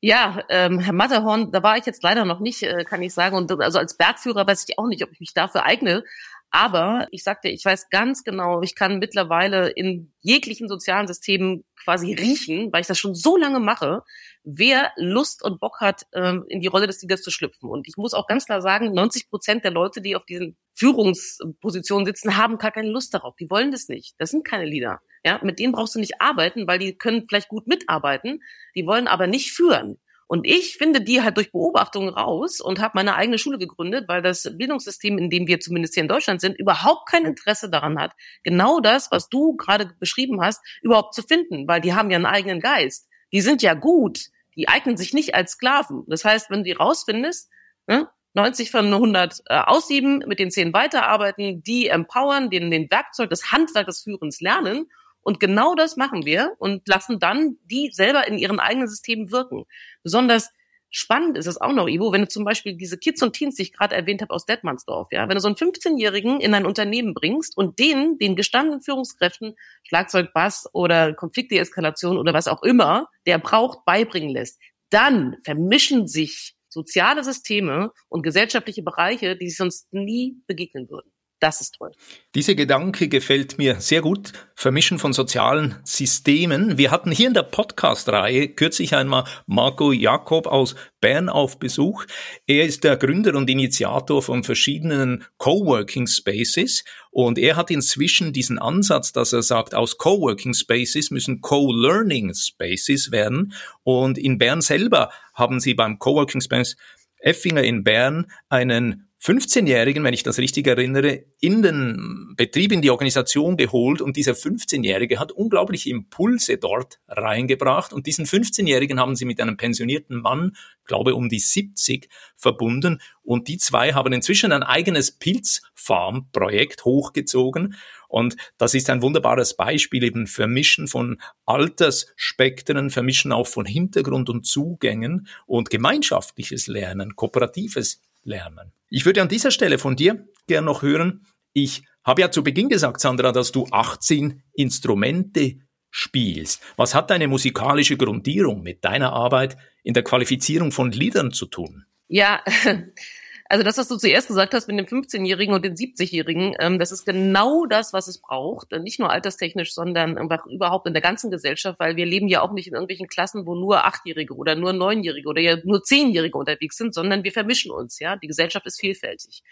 Ja, 0.00 0.42
ähm, 0.48 0.80
Herr 0.80 0.94
Matterhorn, 0.94 1.52
da 1.52 1.62
war 1.62 1.76
ich 1.76 1.84
jetzt 1.84 2.02
leider 2.02 2.24
noch 2.24 2.40
nicht, 2.40 2.62
äh, 2.62 2.84
kann 2.84 3.02
ich 3.02 3.12
sagen. 3.12 3.36
Und 3.36 3.50
also 3.60 3.78
als 3.78 3.96
Bergführer 3.96 4.46
weiß 4.46 4.64
ich 4.66 4.78
auch 4.78 4.86
nicht, 4.86 5.02
ob 5.02 5.12
ich 5.12 5.20
mich 5.20 5.34
dafür 5.34 5.64
eigne. 5.66 6.04
Aber 6.50 7.08
ich 7.10 7.24
sagte, 7.24 7.48
ich 7.48 7.64
weiß 7.64 7.88
ganz 7.90 8.22
genau, 8.22 8.62
ich 8.62 8.74
kann 8.74 8.98
mittlerweile 8.98 9.70
in 9.70 10.12
jeglichen 10.20 10.68
sozialen 10.68 11.06
Systemen 11.06 11.64
quasi 11.82 12.14
riechen, 12.14 12.72
weil 12.72 12.82
ich 12.82 12.86
das 12.86 12.98
schon 12.98 13.14
so 13.14 13.36
lange 13.36 13.60
mache, 13.60 14.02
wer 14.44 14.92
Lust 14.96 15.42
und 15.42 15.58
Bock 15.58 15.80
hat, 15.80 16.06
ähm, 16.12 16.44
in 16.48 16.60
die 16.60 16.66
Rolle 16.66 16.86
des 16.86 17.02
Leaders 17.02 17.22
zu 17.22 17.30
schlüpfen. 17.30 17.68
Und 17.68 17.88
ich 17.88 17.96
muss 17.96 18.14
auch 18.14 18.26
ganz 18.26 18.44
klar 18.44 18.60
sagen, 18.60 18.92
90 18.92 19.30
Prozent 19.30 19.64
der 19.64 19.70
Leute, 19.70 20.00
die 20.00 20.14
auf 20.14 20.26
diesen 20.26 20.56
Führungspositionen 20.74 22.06
sitzen, 22.06 22.36
haben 22.36 22.58
gar 22.58 22.70
keine 22.70 22.90
Lust 22.90 23.14
darauf. 23.14 23.34
Die 23.36 23.50
wollen 23.50 23.70
das 23.70 23.88
nicht. 23.88 24.14
Das 24.18 24.30
sind 24.30 24.44
keine 24.44 24.66
Leader. 24.66 25.00
Ja, 25.24 25.40
mit 25.42 25.58
denen 25.58 25.72
brauchst 25.72 25.94
du 25.94 25.98
nicht 25.98 26.20
arbeiten, 26.20 26.66
weil 26.66 26.78
die 26.78 26.96
können 26.96 27.26
vielleicht 27.28 27.48
gut 27.48 27.66
mitarbeiten. 27.66 28.42
Die 28.76 28.86
wollen 28.86 29.08
aber 29.08 29.26
nicht 29.26 29.52
führen. 29.52 29.98
Und 30.26 30.46
ich 30.46 30.76
finde 30.76 31.00
die 31.02 31.22
halt 31.22 31.36
durch 31.36 31.52
Beobachtungen 31.52 32.08
raus 32.08 32.60
und 32.60 32.80
habe 32.80 32.92
meine 32.94 33.14
eigene 33.14 33.38
Schule 33.38 33.58
gegründet, 33.58 34.08
weil 34.08 34.22
das 34.22 34.50
Bildungssystem, 34.56 35.18
in 35.18 35.30
dem 35.30 35.46
wir 35.46 35.60
zumindest 35.60 35.94
hier 35.94 36.02
in 36.02 36.08
Deutschland 36.08 36.40
sind, 36.40 36.58
überhaupt 36.58 37.08
kein 37.08 37.26
Interesse 37.26 37.68
daran 37.68 37.98
hat, 37.98 38.12
genau 38.42 38.80
das, 38.80 39.10
was 39.10 39.28
du 39.28 39.56
gerade 39.56 39.90
beschrieben 40.00 40.40
hast, 40.40 40.62
überhaupt 40.82 41.14
zu 41.14 41.22
finden, 41.22 41.68
weil 41.68 41.80
die 41.80 41.94
haben 41.94 42.10
ja 42.10 42.16
einen 42.16 42.26
eigenen 42.26 42.60
Geist. 42.60 43.06
Die 43.34 43.40
sind 43.40 43.62
ja 43.62 43.74
gut, 43.74 44.28
die 44.56 44.68
eignen 44.68 44.96
sich 44.96 45.12
nicht 45.12 45.34
als 45.34 45.52
Sklaven. 45.52 46.04
Das 46.06 46.24
heißt, 46.24 46.50
wenn 46.50 46.60
du 46.60 46.64
die 46.64 46.72
rausfindest, 46.72 47.50
ne, 47.88 48.08
90 48.34 48.70
von 48.70 48.86
100 48.86 49.42
äh, 49.46 49.58
aussieben, 49.58 50.24
mit 50.26 50.38
den 50.38 50.52
10 50.52 50.72
weiterarbeiten, 50.72 51.62
die 51.62 51.88
empowern, 51.88 52.48
denen 52.48 52.70
den 52.70 52.88
Werkzeug, 52.90 53.30
das 53.30 53.50
Handwerk 53.50 53.86
des 53.86 54.02
Führens 54.02 54.40
lernen 54.40 54.86
und 55.20 55.40
genau 55.40 55.74
das 55.74 55.96
machen 55.96 56.24
wir 56.24 56.54
und 56.58 56.86
lassen 56.86 57.18
dann 57.18 57.58
die 57.64 57.90
selber 57.92 58.28
in 58.28 58.38
ihren 58.38 58.60
eigenen 58.60 58.88
Systemen 58.88 59.32
wirken. 59.32 59.64
Besonders 60.04 60.52
spannend 60.94 61.36
ist 61.36 61.46
es 61.46 61.60
auch 61.60 61.72
noch, 61.72 61.88
Ivo, 61.88 62.12
wenn 62.12 62.22
du 62.22 62.28
zum 62.28 62.44
Beispiel 62.44 62.74
diese 62.74 62.96
Kids 62.96 63.20
und 63.22 63.32
Teens, 63.32 63.56
die 63.56 63.62
ich 63.62 63.72
gerade 63.72 63.96
erwähnt 63.96 64.22
habe 64.22 64.32
aus 64.32 64.46
Detmansdorf, 64.46 65.08
ja, 65.10 65.28
wenn 65.28 65.34
du 65.34 65.40
so 65.40 65.48
einen 65.48 65.56
15-Jährigen 65.56 66.40
in 66.40 66.54
ein 66.54 66.66
Unternehmen 66.66 67.14
bringst 67.14 67.56
und 67.56 67.80
denen, 67.80 68.16
den 68.18 68.36
gestandenen 68.36 68.80
Führungskräften, 68.80 69.56
Schlagzeug, 69.82 70.32
Bass 70.32 70.68
oder 70.72 71.12
Konfliktdeeskalation 71.12 72.16
oder 72.16 72.32
was 72.32 72.46
auch 72.46 72.62
immer, 72.62 73.08
der 73.26 73.38
braucht, 73.38 73.84
beibringen 73.84 74.30
lässt, 74.30 74.60
dann 74.90 75.36
vermischen 75.42 76.06
sich 76.06 76.54
soziale 76.68 77.24
Systeme 77.24 77.92
und 78.08 78.22
gesellschaftliche 78.22 78.82
Bereiche, 78.82 79.36
die 79.36 79.48
sich 79.48 79.56
sonst 79.56 79.92
nie 79.92 80.36
begegnen 80.46 80.88
würden. 80.88 81.13
Das 81.40 81.60
ist 81.60 81.74
toll. 81.74 81.92
Dieser 82.34 82.54
Gedanke 82.54 83.08
gefällt 83.08 83.58
mir 83.58 83.80
sehr 83.80 84.00
gut. 84.00 84.32
Vermischen 84.54 84.98
von 84.98 85.12
sozialen 85.12 85.76
Systemen. 85.84 86.78
Wir 86.78 86.90
hatten 86.90 87.10
hier 87.10 87.26
in 87.26 87.34
der 87.34 87.42
Podcast-Reihe 87.42 88.48
kürzlich 88.48 88.94
einmal 88.94 89.24
Marco 89.46 89.92
Jakob 89.92 90.46
aus 90.46 90.74
Bern 91.00 91.28
auf 91.28 91.58
Besuch. 91.58 92.06
Er 92.46 92.64
ist 92.64 92.84
der 92.84 92.96
Gründer 92.96 93.34
und 93.34 93.50
Initiator 93.50 94.22
von 94.22 94.44
verschiedenen 94.44 95.24
Coworking 95.36 96.06
Spaces 96.06 96.84
und 97.10 97.38
er 97.38 97.56
hat 97.56 97.70
inzwischen 97.70 98.32
diesen 98.32 98.58
Ansatz, 98.58 99.12
dass 99.12 99.32
er 99.32 99.42
sagt, 99.42 99.74
aus 99.74 99.98
Coworking 99.98 100.54
Spaces 100.54 101.10
müssen 101.10 101.40
Co-Learning 101.40 102.32
Spaces 102.34 103.12
werden. 103.12 103.52
Und 103.82 104.18
in 104.18 104.38
Bern 104.38 104.62
selber 104.62 105.10
haben 105.34 105.60
sie 105.60 105.74
beim 105.74 105.98
Coworking 105.98 106.40
Space 106.40 106.76
Effinger 107.18 107.62
in 107.62 107.84
Bern 107.84 108.26
einen 108.48 109.08
15-Jährigen, 109.24 110.04
wenn 110.04 110.12
ich 110.12 110.22
das 110.22 110.36
richtig 110.36 110.66
erinnere, 110.66 111.24
in 111.40 111.62
den 111.62 112.34
Betrieb, 112.36 112.72
in 112.72 112.82
die 112.82 112.90
Organisation 112.90 113.56
geholt 113.56 114.02
und 114.02 114.16
dieser 114.18 114.32
15-Jährige 114.32 115.18
hat 115.18 115.32
unglaubliche 115.32 115.88
Impulse 115.88 116.58
dort 116.58 117.00
reingebracht 117.08 117.94
und 117.94 118.06
diesen 118.06 118.26
15-Jährigen 118.26 119.00
haben 119.00 119.16
sie 119.16 119.24
mit 119.24 119.40
einem 119.40 119.56
pensionierten 119.56 120.20
Mann, 120.20 120.54
glaube 120.84 121.14
um 121.14 121.30
die 121.30 121.38
70, 121.38 122.10
verbunden 122.36 123.00
und 123.22 123.48
die 123.48 123.56
zwei 123.56 123.94
haben 123.94 124.12
inzwischen 124.12 124.52
ein 124.52 124.62
eigenes 124.62 125.12
Pilzfarm-Projekt 125.12 126.84
hochgezogen 126.84 127.76
und 128.14 128.36
das 128.58 128.74
ist 128.74 128.90
ein 128.90 129.02
wunderbares 129.02 129.56
Beispiel 129.56 130.04
eben 130.04 130.28
Vermischen 130.28 130.86
von 130.86 131.20
Altersspektren, 131.46 132.90
Vermischen 132.90 133.32
auch 133.32 133.48
von 133.48 133.66
Hintergrund 133.66 134.30
und 134.30 134.46
Zugängen 134.46 135.26
und 135.46 135.68
gemeinschaftliches 135.68 136.68
Lernen, 136.68 137.16
kooperatives 137.16 138.00
lernen. 138.22 138.72
Ich 138.88 139.04
würde 139.04 139.20
an 139.20 139.28
dieser 139.28 139.50
Stelle 139.50 139.78
von 139.78 139.96
dir 139.96 140.28
gern 140.46 140.64
noch 140.64 140.82
hören, 140.82 141.26
ich 141.54 141.82
habe 142.04 142.20
ja 142.20 142.30
zu 142.30 142.44
Beginn 142.44 142.68
gesagt, 142.68 143.00
Sandra, 143.00 143.32
dass 143.32 143.50
du 143.50 143.66
18 143.68 144.44
Instrumente 144.52 145.56
spielst. 145.90 146.62
Was 146.76 146.94
hat 146.94 147.10
deine 147.10 147.26
musikalische 147.26 147.96
Grundierung 147.96 148.62
mit 148.62 148.84
deiner 148.84 149.12
Arbeit 149.12 149.56
in 149.82 149.92
der 149.92 150.04
Qualifizierung 150.04 150.70
von 150.70 150.92
Liedern 150.92 151.32
zu 151.32 151.46
tun? 151.46 151.84
Ja, 152.06 152.44
Also 153.46 153.62
das, 153.62 153.76
was 153.76 153.88
du 153.88 153.96
zuerst 153.96 154.28
gesagt 154.28 154.54
hast 154.54 154.68
mit 154.68 154.78
dem 154.78 154.86
15-Jährigen 154.86 155.54
und 155.54 155.64
den 155.64 155.74
70-Jährigen, 155.74 156.54
ähm, 156.58 156.78
das 156.78 156.92
ist 156.92 157.04
genau 157.04 157.66
das, 157.66 157.92
was 157.92 158.08
es 158.08 158.18
braucht. 158.18 158.72
Nicht 158.72 158.98
nur 158.98 159.10
alterstechnisch, 159.10 159.74
sondern 159.74 160.16
einfach 160.16 160.46
überhaupt 160.46 160.86
in 160.86 160.94
der 160.94 161.02
ganzen 161.02 161.30
Gesellschaft, 161.30 161.78
weil 161.78 161.96
wir 161.96 162.06
leben 162.06 162.28
ja 162.28 162.40
auch 162.40 162.52
nicht 162.52 162.68
in 162.68 162.72
irgendwelchen 162.72 163.06
Klassen, 163.06 163.46
wo 163.46 163.54
nur 163.54 163.84
Achtjährige 163.84 164.34
oder 164.34 164.54
nur 164.54 164.72
Neunjährige 164.72 165.28
oder 165.28 165.42
ja 165.42 165.58
nur 165.62 165.82
Zehnjährige 165.82 166.38
unterwegs 166.38 166.78
sind, 166.78 166.94
sondern 166.94 167.22
wir 167.22 167.32
vermischen 167.32 167.70
uns. 167.70 167.98
Ja, 167.98 168.16
die 168.16 168.28
Gesellschaft 168.28 168.66
ist 168.66 168.80
vielfältig. 168.80 169.42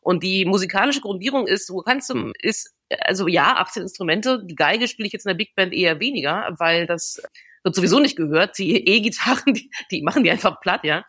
Und 0.00 0.22
die 0.22 0.44
musikalische 0.44 1.00
Grundierung 1.00 1.46
ist, 1.46 1.70
wo 1.70 1.82
kannst 1.82 2.08
du, 2.10 2.32
ist, 2.40 2.74
also 3.00 3.28
ja, 3.28 3.56
18 3.56 3.82
Instrumente. 3.82 4.42
Die 4.44 4.54
Geige 4.54 4.88
spiele 4.88 5.06
ich 5.06 5.12
jetzt 5.12 5.26
in 5.26 5.30
der 5.30 5.34
Big 5.34 5.54
Band 5.54 5.74
eher 5.74 6.00
weniger, 6.00 6.54
weil 6.58 6.86
das 6.86 7.20
wird 7.62 7.74
sowieso 7.74 8.00
nicht 8.00 8.16
gehört. 8.16 8.56
Die 8.58 8.86
E-Gitarren, 8.86 9.54
die, 9.54 9.70
die 9.90 10.02
machen 10.02 10.24
die 10.24 10.30
einfach 10.30 10.60
platt, 10.60 10.84
ja. 10.84 11.04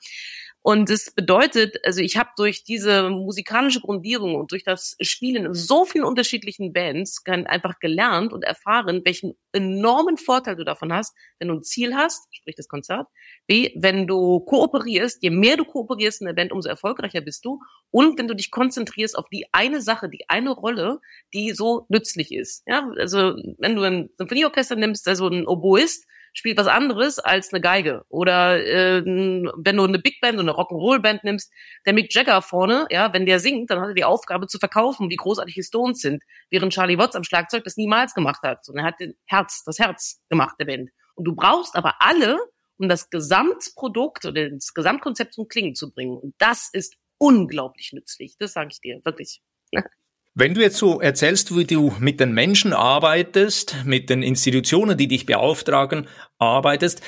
Und 0.64 0.92
es 0.92 1.10
bedeutet, 1.10 1.78
also 1.84 2.02
ich 2.02 2.18
habe 2.18 2.30
durch 2.38 2.64
diese 2.64 3.10
musikalische 3.10 3.82
Grundierung 3.82 4.36
und 4.36 4.52
durch 4.52 4.64
das 4.64 4.96
Spielen 5.02 5.48
in 5.48 5.54
so 5.56 5.86
vielen 5.86 6.06
unterschiedlichen 6.06 6.72
Bands 6.72 7.24
einfach 7.26 7.80
gelernt 7.80 8.32
und 8.32 8.44
erfahren, 8.44 9.02
welchen 9.04 9.34
enormen 9.54 10.18
Vorteil 10.18 10.56
du 10.56 10.64
davon 10.64 10.94
hast, 10.94 11.16
wenn 11.40 11.48
du 11.48 11.56
ein 11.56 11.64
Ziel 11.64 11.96
hast, 11.96 12.28
sprich 12.36 12.56
das 12.56 12.68
Konzert, 12.68 13.08
B, 13.48 13.72
wenn 13.76 14.06
du 14.06 14.40
kooperierst, 14.42 15.24
je 15.24 15.32
mehr 15.32 15.58
du 15.58 15.66
kooperierst 15.66 16.22
in 16.22 16.28
der 16.28 16.34
Band, 16.34 16.52
umso 16.52 16.70
erfolgreicher 16.70 17.22
bist 17.22 17.44
du 17.44 17.60
und 17.90 18.20
wenn 18.20 18.28
du 18.28 18.36
dich 18.36 18.52
konzentrierst 18.52 19.18
auf 19.18 19.30
die 19.30 19.48
eine 19.52 19.82
Sache, 19.82 20.10
die 20.10 20.30
eine 20.30 20.52
Rolle, 20.52 21.00
die 21.34 21.54
so 21.54 21.88
nützlich 21.90 22.32
ist. 22.32 22.62
Ja, 22.68 22.88
also 22.98 23.36
wenn 23.58 23.76
du 23.76 23.82
ein 23.82 24.10
Symphonieorchester 24.16 24.76
nimmst, 24.76 25.08
also 25.08 25.28
ein 25.28 25.48
Oboist, 25.48 26.06
spielt 26.34 26.58
was 26.58 26.68
anderes 26.68 27.20
als 27.20 27.54
eine 27.54 27.62
Geige. 27.62 28.06
Oder 28.10 28.64
äh, 28.66 29.04
wenn 29.06 29.78
du 29.78 29.84
eine 29.84 30.00
Big 30.00 30.22
Band 30.22 30.40
oder 30.40 30.44
eine 30.44 30.52
Rock'n'Roll-Band 30.52 31.24
nimmst, 31.24 31.52
der 31.86 31.94
Mick 31.94 32.14
Jagger 32.14 32.42
vorne, 32.42 32.88
ja, 32.90 33.14
wenn 33.14 33.26
der 33.26 33.40
singt, 33.40 33.70
dann 33.70 33.82
hat 33.82 33.90
er 33.90 33.94
die 33.94 34.04
Aufgabe 34.04 34.48
zu 34.48 34.60
verkaufen, 34.60 35.10
wie 35.10 35.16
großartig 35.16 35.56
die 35.56 35.64
Stones 35.64 36.00
sind, 36.00 36.24
während 36.50 36.74
Charlie 36.74 36.98
Watts 36.98 37.16
am 37.16 37.24
Schlagzeug 37.24 37.64
das 37.64 37.78
niemals 37.78 38.14
gemacht 38.14 38.42
hat. 38.44 38.66
Sondern 38.66 38.86
er 38.86 38.88
hat 38.90 39.00
den 39.00 39.16
Herz, 39.26 39.64
das 39.66 39.80
Herz 39.80 40.22
gemacht 40.30 40.56
der 40.60 40.66
Band. 40.66 40.90
Und 41.16 41.26
du 41.26 41.36
brauchst 41.36 41.76
aber 41.76 41.96
alle, 42.00 42.40
um 42.78 42.90
das 42.90 43.10
Gesamtprodukt 43.10 44.26
oder 44.26 44.50
das 44.50 44.74
Gesamtkonzept 44.74 45.34
zum 45.34 45.48
Klingen 45.48 45.76
zu 45.76 45.92
bringen. 45.92 46.18
Und 46.18 46.34
das 46.38 46.70
ist 46.72 46.96
unglaublich 47.18 47.94
nützlich. 47.94 48.36
Das 48.40 48.54
sage 48.54 48.70
ich 48.72 48.82
dir, 48.82 49.02
wirklich. 49.04 49.42
Wenn 50.34 50.54
du 50.54 50.62
jetzt 50.62 50.78
so 50.78 51.02
erzählst, 51.02 51.54
wie 51.58 51.66
du 51.66 51.94
mit 52.00 52.22
den 52.22 52.34
Menschen 52.34 52.72
arbeitest, 52.72 53.76
mit 53.84 54.10
den 54.10 54.24
Institutionen, 54.24 54.98
die 54.98 55.10
dich 55.10 55.26
beauftragen, 55.26 56.08
arbeitest, 56.38 57.02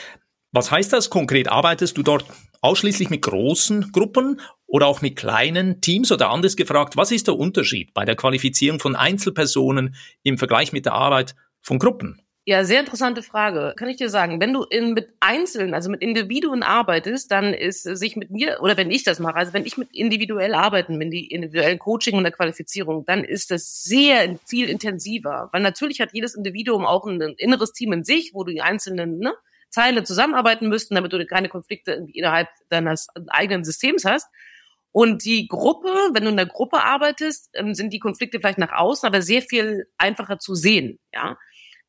was 0.52 0.72
heißt 0.72 0.92
das 0.92 1.10
konkret? 1.10 1.48
Arbeitest 1.48 1.98
du 1.98 2.04
dort 2.04 2.26
ausschließlich 2.60 3.10
mit 3.10 3.22
großen 3.22 3.94
Gruppen 3.94 4.42
oder 4.68 4.88
auch 4.88 5.02
mit 5.02 5.16
kleinen 5.16 5.80
Teams? 5.80 6.12
Oder 6.12 6.32
anders 6.32 6.58
gefragt, 6.58 6.98
was 6.98 7.12
ist 7.12 7.28
der 7.28 7.38
Unterschied 7.38 7.94
bei 7.94 8.04
der 8.04 8.18
Qualifizierung 8.18 8.82
von 8.82 8.98
Einzelpersonen 8.98 9.96
im 10.24 10.38
Vergleich 10.38 10.74
mit 10.74 10.86
der 10.86 10.94
Arbeit 10.94 11.34
von 11.62 11.80
Gruppen? 11.80 12.23
Ja, 12.46 12.66
sehr 12.66 12.82
interessante 12.82 13.24
Frage. 13.24 13.74
Kann 13.78 13.88
ich 13.88 13.96
dir 13.96 14.10
sagen, 14.10 14.42
wenn 14.42 14.52
du 14.52 14.64
in, 14.64 14.94
mit 14.94 15.08
Einzelnen, 15.22 15.74
also 15.74 15.90
mit 15.90 16.02
Individuen 16.02 16.62
arbeitest, 16.62 17.32
dann 17.32 17.54
ist 17.54 17.84
sich 17.84 18.18
mit 18.18 18.32
mir, 18.32 18.58
oder 18.62 18.76
wenn 18.76 18.92
ich 18.92 19.06
das 19.06 19.20
mache, 19.20 19.36
also 19.36 19.54
wenn 19.54 19.66
ich 19.66 19.78
mit 19.78 19.94
individuell 19.94 20.54
arbeiten, 20.54 20.98
mit 20.98 21.14
die 21.14 21.28
individuellen 21.28 21.80
Coaching 21.80 22.18
und 22.18 22.24
der 22.24 22.34
Qualifizierung, 22.34 23.06
dann 23.06 23.24
ist 23.24 23.50
das 23.50 23.84
sehr 23.84 24.38
viel 24.46 24.68
intensiver. 24.68 25.48
Weil 25.54 25.62
natürlich 25.62 26.02
hat 26.02 26.10
jedes 26.12 26.36
Individuum 26.36 26.86
auch 26.86 27.06
ein, 27.06 27.22
ein 27.22 27.36
inneres 27.38 27.72
Team 27.72 27.94
in 27.94 28.04
sich, 28.04 28.32
wo 28.34 28.44
du 28.44 28.52
die 28.52 28.62
einzelnen 28.62 29.20
ne, 29.20 29.34
Teile 29.72 30.04
zusammenarbeiten 30.04 30.68
müssten, 30.68 30.96
damit 30.96 31.14
du 31.14 31.26
keine 31.26 31.48
Konflikte 31.48 32.06
innerhalb 32.12 32.50
deines 32.68 33.08
eigenen 33.30 33.64
Systems 33.64 34.04
hast. 34.04 34.28
Und 34.92 35.24
die 35.24 35.48
Gruppe, 35.48 35.90
wenn 36.14 36.24
du 36.24 36.30
in 36.30 36.38
der 36.38 36.46
Gruppe 36.46 36.84
arbeitest, 36.84 37.52
ähm, 37.54 37.74
sind 37.74 37.94
die 37.94 38.00
Konflikte 38.00 38.40
vielleicht 38.40 38.60
nach 38.60 38.74
außen, 38.74 39.08
aber 39.08 39.22
sehr 39.22 39.42
viel 39.42 39.88
einfacher 39.98 40.40
zu 40.40 40.56
sehen, 40.56 41.00
ja. 41.14 41.38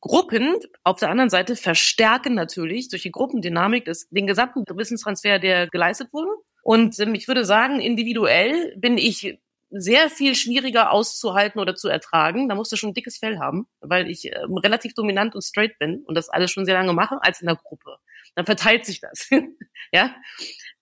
Gruppen 0.01 0.57
auf 0.83 0.99
der 0.99 1.09
anderen 1.09 1.29
Seite 1.29 1.55
verstärken 1.55 2.35
natürlich 2.35 2.89
durch 2.89 3.01
die 3.01 3.11
Gruppendynamik 3.11 3.85
das, 3.85 4.07
den 4.09 4.27
gesamten 4.27 4.63
Wissenstransfer, 4.67 5.39
der 5.39 5.67
geleistet 5.67 6.13
wurde. 6.13 6.29
Und 6.63 6.99
ähm, 6.99 7.15
ich 7.15 7.27
würde 7.27 7.45
sagen, 7.45 7.79
individuell 7.79 8.75
bin 8.77 8.97
ich 8.97 9.39
sehr 9.69 10.09
viel 10.09 10.35
schwieriger 10.35 10.91
auszuhalten 10.91 11.59
oder 11.59 11.75
zu 11.75 11.89
ertragen. 11.89 12.47
Da 12.47 12.55
musst 12.55 12.71
du 12.71 12.75
schon 12.75 12.91
ein 12.91 12.93
dickes 12.93 13.17
Fell 13.17 13.39
haben, 13.39 13.67
weil 13.81 14.09
ich 14.09 14.25
ähm, 14.25 14.57
relativ 14.57 14.93
dominant 14.93 15.35
und 15.35 15.43
straight 15.43 15.77
bin 15.79 16.03
und 16.05 16.15
das 16.15 16.29
alles 16.29 16.51
schon 16.51 16.65
sehr 16.65 16.75
lange 16.75 16.93
mache, 16.93 17.17
als 17.21 17.41
in 17.41 17.47
der 17.47 17.55
Gruppe. 17.55 17.97
Dann 18.35 18.45
verteilt 18.45 18.85
sich 18.85 19.01
das. 19.01 19.29
ja. 19.91 20.15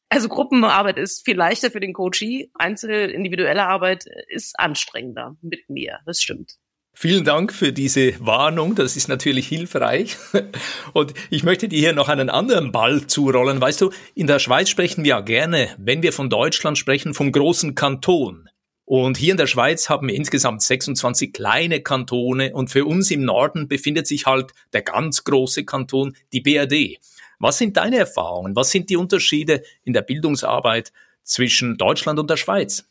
Also 0.10 0.30
Gruppenarbeit 0.30 0.98
ist 0.98 1.26
viel 1.26 1.36
leichter 1.36 1.72
für 1.72 1.80
den 1.80 1.94
Coachee. 1.94 2.52
Einzel 2.54 3.10
individuelle 3.10 3.66
Arbeit 3.66 4.06
ist 4.28 4.60
anstrengender 4.60 5.38
mit 5.42 5.70
mir. 5.70 6.00
Das 6.06 6.22
stimmt. 6.22 6.58
Vielen 6.96 7.26
Dank 7.26 7.52
für 7.52 7.74
diese 7.74 8.14
Warnung, 8.26 8.76
das 8.76 8.96
ist 8.96 9.08
natürlich 9.08 9.48
hilfreich. 9.48 10.16
Und 10.94 11.14
ich 11.32 11.44
möchte 11.44 11.68
dir 11.68 11.80
hier 11.80 11.94
noch 11.94 12.08
einen 12.08 12.30
anderen 12.30 12.72
Ball 12.72 13.08
zurollen. 13.08 13.60
Weißt 13.60 13.82
du, 13.82 13.92
in 14.14 14.28
der 14.28 14.38
Schweiz 14.38 14.70
sprechen 14.70 15.04
wir 15.04 15.10
ja 15.10 15.22
gerne, 15.22 15.76
wenn 15.78 16.04
wir 16.04 16.14
von 16.14 16.30
Deutschland 16.30 16.78
sprechen, 16.78 17.16
vom 17.16 17.32
großen 17.32 17.74
Kanton. 17.74 18.48
Und 18.86 19.18
hier 19.18 19.32
in 19.32 19.38
der 19.38 19.48
Schweiz 19.48 19.90
haben 19.90 20.08
wir 20.08 20.16
insgesamt 20.16 20.62
26 20.62 21.34
kleine 21.34 21.82
Kantone 21.82 22.54
und 22.54 22.70
für 22.70 22.86
uns 22.86 23.10
im 23.12 23.24
Norden 23.24 23.68
befindet 23.68 24.06
sich 24.06 24.28
halt 24.28 24.52
der 24.72 24.84
ganz 24.84 25.24
große 25.24 25.66
Kanton, 25.66 26.16
die 26.32 26.42
BRD. 26.42 27.00
Was 27.40 27.58
sind 27.58 27.76
deine 27.76 27.98
Erfahrungen? 27.98 28.56
Was 28.56 28.72
sind 28.72 28.90
die 28.90 28.98
Unterschiede 28.98 29.64
in 29.84 29.94
der 29.94 30.04
Bildungsarbeit 30.04 30.94
zwischen 31.24 31.78
Deutschland 31.78 32.20
und 32.20 32.30
der 32.30 32.38
Schweiz? 32.38 32.88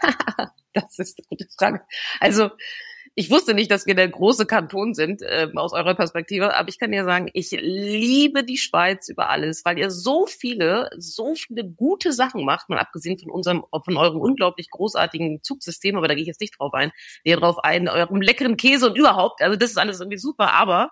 das 0.72 0.98
ist 0.98 1.18
eine 1.18 1.26
gute 1.28 1.46
Frage. 1.58 1.80
Also 2.20 2.50
ich 3.16 3.30
wusste 3.30 3.54
nicht, 3.54 3.70
dass 3.70 3.86
wir 3.86 3.94
der 3.94 4.08
große 4.08 4.46
Kanton 4.46 4.94
sind, 4.94 5.22
äh, 5.22 5.48
aus 5.56 5.72
eurer 5.72 5.94
Perspektive, 5.94 6.54
aber 6.54 6.68
ich 6.68 6.78
kann 6.78 6.92
dir 6.92 7.04
sagen, 7.04 7.28
ich 7.32 7.50
liebe 7.50 8.44
die 8.44 8.56
Schweiz 8.56 9.08
über 9.08 9.28
alles, 9.28 9.64
weil 9.64 9.78
ihr 9.78 9.90
so 9.90 10.26
viele, 10.26 10.88
so 10.96 11.34
viele 11.34 11.64
gute 11.64 12.12
Sachen 12.12 12.44
macht, 12.44 12.68
mal 12.68 12.78
abgesehen 12.78 13.18
von 13.18 13.30
unserem, 13.30 13.64
von 13.84 13.96
eurem 13.96 14.20
unglaublich 14.20 14.70
großartigen 14.70 15.42
Zugsystem, 15.42 15.96
aber 15.96 16.08
da 16.08 16.14
gehe 16.14 16.22
ich 16.22 16.28
jetzt 16.28 16.40
nicht 16.40 16.58
drauf 16.58 16.72
ein, 16.72 16.92
näher 17.24 17.38
drauf 17.38 17.58
ein, 17.58 17.88
eurem 17.88 18.20
leckeren 18.20 18.56
Käse 18.56 18.88
und 18.88 18.96
überhaupt, 18.96 19.42
also 19.42 19.56
das 19.56 19.70
ist 19.70 19.78
alles 19.78 20.00
irgendwie 20.00 20.18
super, 20.18 20.54
aber 20.54 20.90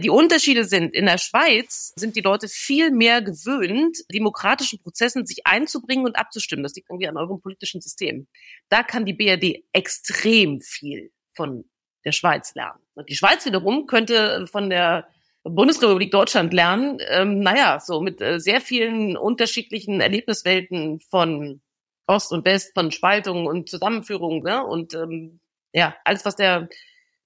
die 0.00 0.10
Unterschiede 0.10 0.64
sind, 0.64 0.92
in 0.92 1.06
der 1.06 1.18
Schweiz 1.18 1.92
sind 1.94 2.16
die 2.16 2.20
Leute 2.20 2.48
viel 2.48 2.90
mehr 2.90 3.22
gewöhnt, 3.22 3.96
demokratischen 4.12 4.80
Prozessen 4.80 5.24
sich 5.24 5.46
einzubringen 5.46 6.04
und 6.04 6.16
abzustimmen. 6.16 6.64
Das 6.64 6.74
liegt 6.74 6.90
irgendwie 6.90 7.06
an 7.06 7.16
eurem 7.16 7.40
politischen 7.40 7.80
System. 7.80 8.26
Da 8.68 8.82
kann 8.82 9.04
die 9.04 9.12
BRD 9.12 9.62
extrem 9.72 10.60
viel 10.60 11.12
von 11.34 11.64
der 12.04 12.12
Schweiz 12.12 12.54
lernen. 12.54 12.80
Und 12.94 13.08
die 13.08 13.16
Schweiz 13.16 13.44
wiederum 13.46 13.86
könnte 13.86 14.46
von 14.46 14.70
der 14.70 15.08
Bundesrepublik 15.44 16.10
Deutschland 16.10 16.54
lernen, 16.54 16.98
ähm, 17.08 17.40
naja, 17.40 17.78
so 17.78 18.00
mit 18.00 18.20
äh, 18.20 18.40
sehr 18.40 18.60
vielen 18.60 19.16
unterschiedlichen 19.16 20.00
Erlebniswelten 20.00 21.00
von 21.00 21.60
Ost 22.06 22.32
und 22.32 22.44
West, 22.46 22.72
von 22.74 22.90
Spaltung 22.90 23.46
und 23.46 23.68
Zusammenführung 23.68 24.42
ne? 24.42 24.64
und 24.64 24.94
ähm, 24.94 25.40
ja, 25.72 25.94
alles, 26.04 26.24
was 26.24 26.36
der, 26.36 26.68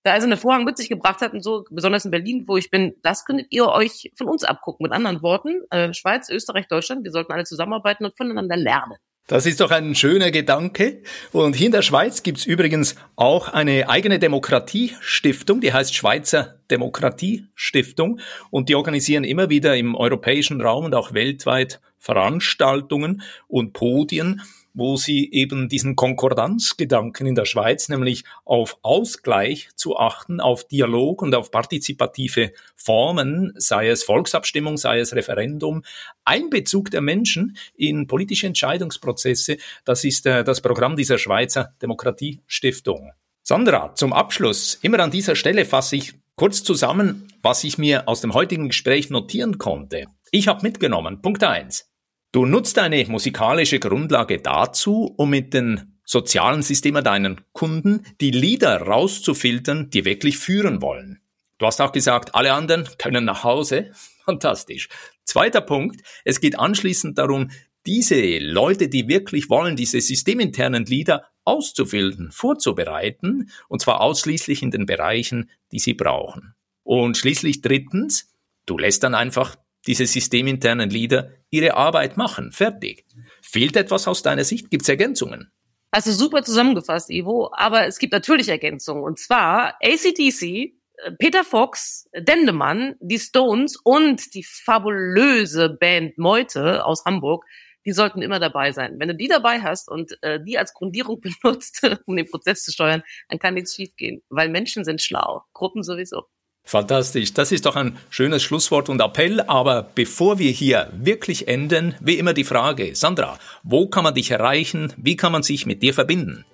der 0.05 0.15
eiserne 0.15 0.37
Vorhang 0.37 0.65
mit 0.65 0.77
sich 0.77 0.89
gebracht 0.89 1.21
hat 1.21 1.33
und 1.33 1.43
so, 1.43 1.65
besonders 1.71 2.05
in 2.05 2.11
Berlin, 2.11 2.45
wo 2.47 2.57
ich 2.57 2.71
bin, 2.71 2.95
das 3.03 3.25
könntet 3.25 3.49
ihr 3.51 3.69
euch 3.69 4.11
von 4.17 4.29
uns 4.29 4.43
abgucken. 4.43 4.85
Mit 4.85 4.93
anderen 4.93 5.23
Worten, 5.23 5.61
äh, 5.71 5.93
Schweiz, 5.93 6.29
Österreich, 6.29 6.67
Deutschland, 6.67 7.05
wir 7.05 7.13
sollten 7.13 7.33
alle 7.33 7.45
zusammenarbeiten 7.45 8.05
und 8.05 8.17
voneinander 8.17 8.57
lernen. 8.57 8.97
Das 9.29 9.45
ist 9.45 9.61
doch 9.61 9.71
ein 9.71 9.95
schöner 9.95 10.31
Gedanke. 10.31 11.03
Und 11.33 11.55
hier 11.55 11.67
in 11.67 11.73
der 11.73 11.83
Schweiz 11.83 12.23
gibt's 12.23 12.47
übrigens 12.47 12.97
auch 13.15 13.49
eine 13.49 13.91
eigene 13.91 14.19
Demokratiestiftung, 14.19 15.61
die 15.61 15.71
heißt 15.71 15.95
Schweizer 15.95 16.55
Demokratiestiftung. 16.71 18.21
Und 18.51 18.71
die 18.71 18.75
organisieren 18.75 19.25
immer 19.25 19.51
wieder 19.51 19.77
im 19.77 19.95
europäischen 19.95 20.63
Raum 20.63 20.87
und 20.87 20.95
auch 20.95 21.13
weltweit 21.13 21.79
Veranstaltungen 21.99 23.21
und 23.49 23.75
Podien 23.75 24.41
wo 24.75 24.97
sie 24.97 25.31
eben 25.33 25.69
diesen 25.69 25.97
Konkordanzgedanken 25.97 27.27
in 27.27 27.35
der 27.35 27.45
Schweiz, 27.45 27.89
nämlich 27.89 28.25
auf 28.45 28.79
Ausgleich 28.83 29.69
zu 29.75 29.97
achten, 29.97 30.41
auf 30.41 30.67
Dialog 30.69 31.23
und 31.23 31.35
auf 31.35 31.51
partizipative 31.51 32.53
Formen, 32.77 33.53
sei 33.57 33.89
es 33.89 34.05
Volksabstimmung, 34.05 34.77
sei 34.77 35.01
es 35.01 35.15
Referendum, 35.15 35.83
Einbezug 36.25 36.91
der 36.91 37.01
Menschen 37.01 37.57
in 37.75 38.07
politische 38.07 38.47
Entscheidungsprozesse, 38.47 39.59
das 39.85 40.05
ist 40.05 40.27
äh, 40.27 40.45
das 40.45 40.61
Programm 40.61 40.97
dieser 40.97 41.19
Schweizer 41.19 41.75
Demokratiestiftung. 41.83 43.13
Sandra, 43.43 43.95
zum 43.95 44.13
Abschluss, 44.13 44.79
immer 44.83 45.01
an 45.01 45.11
dieser 45.11 45.35
Stelle 45.35 45.65
fasse 45.65 45.97
ich 45.97 46.15
kurz 46.37 46.63
zusammen, 46.63 47.29
was 47.43 47.65
ich 47.65 47.79
mir 47.79 48.07
aus 48.09 48.21
dem 48.21 48.35
heutigen 48.35 48.69
Gespräch 48.69 49.11
notieren 49.11 49.59
konnte. 49.59 50.05
Ich 50.31 50.49
habe 50.49 50.63
mitgenommen, 50.63 51.23
Punkt 51.23 51.43
eins. 51.43 51.88
Du 52.31 52.45
nutzt 52.45 52.77
deine 52.77 53.05
musikalische 53.07 53.79
Grundlage 53.79 54.39
dazu, 54.39 55.15
um 55.17 55.31
mit 55.31 55.55
den 55.55 55.99
sozialen 56.05 56.63
Systemen 56.63 57.03
deinen 57.03 57.41
Kunden 57.53 58.05
die 58.21 58.31
Lieder 58.31 58.83
rauszufiltern, 58.83 59.89
die 59.89 60.05
wirklich 60.05 60.37
führen 60.37 60.83
wollen. 60.83 61.21
Du 61.57 61.67
hast 61.67 61.81
auch 61.81 61.93
gesagt, 61.93 62.35
alle 62.35 62.53
anderen 62.53 62.87
können 62.99 63.25
nach 63.25 63.45
Hause. 63.45 63.93
Fantastisch. 64.25 64.89
Zweiter 65.25 65.63
Punkt, 65.63 66.03
es 66.25 66.41
geht 66.41 66.59
anschließend 66.59 67.17
darum, 67.17 67.51
diese 67.87 68.39
Leute, 68.39 68.89
die 68.89 69.09
wirklich 69.09 69.49
wollen, 69.49 69.75
diese 69.75 70.01
systeminternen 70.01 70.85
Lieder 70.85 71.25
auszufiltern, 71.45 72.31
vorzubereiten, 72.31 73.51
und 73.69 73.81
zwar 73.81 74.03
ausschließlich 74.03 74.63
in 74.63 74.71
den 74.71 74.85
Bereichen, 74.85 75.49
die 75.73 75.79
sie 75.79 75.95
brauchen. 75.95 76.55
Und 76.83 77.17
schließlich 77.17 77.63
drittens, 77.63 78.35
du 78.67 78.77
lässt 78.77 79.03
dann 79.03 79.15
einfach 79.15 79.57
diese 79.89 80.07
systeminternen 80.07 80.91
Leader 80.91 81.33
ihre 81.51 81.75
Arbeit 81.75 82.17
machen. 82.17 82.53
Fertig. 82.53 83.07
Fehlt 83.43 83.75
etwas 83.75 84.07
aus 84.07 84.23
deiner 84.23 84.45
Sicht? 84.45 84.71
Gibt 84.71 84.83
es 84.83 84.89
Ergänzungen? 84.89 85.51
Also 85.91 86.13
super 86.13 86.43
zusammengefasst, 86.43 87.11
Ivo, 87.11 87.51
aber 87.53 87.87
es 87.87 87.99
gibt 87.99 88.13
natürlich 88.13 88.51
Ergänzungen. 88.51 89.03
Und 89.03 89.19
zwar 89.19 89.77
ACDC, 89.83 90.75
Peter 91.19 91.45
Fox, 91.45 92.09
Dendemann, 92.15 92.97
die 93.01 93.19
Stones 93.19 93.77
und 93.83 94.35
die 94.35 94.45
fabulöse 94.45 95.71
Band 95.71 96.19
Meute 96.19 96.85
aus 96.85 97.05
Hamburg, 97.07 97.47
die 97.87 97.93
sollten 97.93 98.21
immer 98.21 98.39
dabei 98.39 98.73
sein. 98.73 98.97
Wenn 98.99 99.09
du 99.09 99.15
die 99.15 99.29
dabei 99.29 99.63
hast 99.63 99.89
und 99.89 100.23
äh, 100.23 100.39
die 100.45 100.59
als 100.59 100.75
Grundierung 100.75 101.21
benutzt, 101.43 101.81
um 102.05 102.17
den 102.17 102.29
Prozess 102.29 102.63
zu 102.65 102.73
steuern, 102.73 103.03
dann 103.31 103.39
kann 103.39 103.55
nichts 103.55 103.75
schiefgehen, 103.75 104.23
weil 104.29 104.51
Menschen 104.51 104.85
sind 104.85 105.01
schlau, 105.01 105.45
Gruppen 105.55 105.83
sowieso. 105.83 106.25
Fantastisch. 106.69 107.33
Das 107.33 107.51
ist 107.51 107.65
doch 107.65 107.77
ein 107.77 107.97
schönes 108.11 108.43
Schlusswort 108.43 108.91
und 108.91 109.01
Appell. 109.01 109.41
Aber 109.41 109.89
bevor 109.95 110.39
wir 110.39 110.51
hier 110.51 110.91
wirklich 110.93 111.49
enden, 111.49 111.95
wie 111.99 112.19
immer 112.19 112.35
die 112.35 112.45
Frage, 112.45 112.95
Sandra, 112.95 113.39
wo 113.63 113.89
kann 113.89 114.05
man 114.05 114.13
dich 114.13 114.31
erreichen? 114.31 114.93
Wie 114.99 115.17
kann 115.17 115.33
man 115.33 115.43
sich 115.43 115.65
mit 115.65 115.83
dir 115.83 115.95
verbinden? 115.95 116.45